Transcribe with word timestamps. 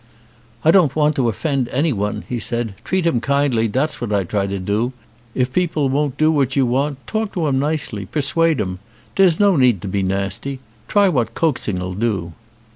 "I 0.65 0.71
don't 0.71 0.95
want 0.95 1.15
to 1.17 1.29
offend 1.29 1.69
anyone," 1.69 2.23
he 2.27 2.39
said. 2.39 2.73
"Treat 2.83 3.05
'em 3.05 3.21
kindly, 3.21 3.67
dat's 3.67 4.01
what 4.01 4.11
I 4.11 4.23
try 4.23 4.47
to 4.47 4.57
do. 4.57 4.93
If 5.35 5.53
people 5.53 5.89
won't 5.89 6.17
do 6.17 6.31
what 6.31 6.55
you 6.55 6.65
want 6.65 7.05
talk 7.05 7.33
to 7.33 7.45
'em 7.45 7.59
nicely, 7.59 8.07
persuade 8.07 8.59
'em. 8.59 8.79
Dere's 9.15 9.39
no 9.39 9.55
need 9.55 9.79
to 9.83 9.87
be 9.87 10.01
nasty. 10.01 10.59
Try 10.87 11.07
what 11.07 11.35
coaxing*!! 11.35 11.75
do." 11.99 12.33